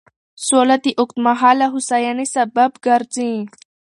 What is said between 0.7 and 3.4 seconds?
د اوږدمهاله هوساینې سبب ګرځي.